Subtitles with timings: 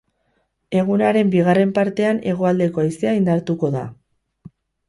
[0.79, 3.85] Egunaren bigarren partean hegoaldeko haizea indartuko da.